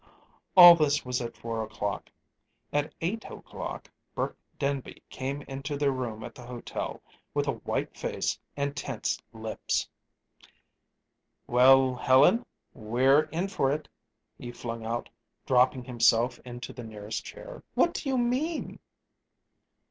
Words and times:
All 0.57 0.73
this 0.73 1.05
was 1.05 1.21
at 1.21 1.37
four 1.37 1.61
o'clock. 1.63 2.09
At 2.73 2.91
eight 3.01 3.23
o'clock 3.25 3.87
Burke 4.15 4.35
Denby 4.57 5.03
came 5.11 5.43
into 5.43 5.77
their 5.77 5.91
room 5.91 6.23
at 6.23 6.33
the 6.33 6.41
hotel 6.43 7.03
with 7.35 7.47
a 7.47 7.51
white 7.69 7.95
face 7.95 8.39
and 8.57 8.75
tense 8.75 9.21
lips. 9.31 9.87
"Well, 11.45 11.93
Helen, 11.93 12.47
we're 12.73 13.25
in 13.31 13.47
for 13.47 13.71
it," 13.71 13.87
he 14.39 14.51
flung 14.51 14.83
out, 14.87 15.07
dropping 15.45 15.83
himself 15.83 16.39
into 16.43 16.73
the 16.73 16.83
nearest 16.83 17.23
chair. 17.23 17.61
"What 17.75 17.93
do 17.93 18.09
you 18.09 18.17
mean?" 18.17 18.79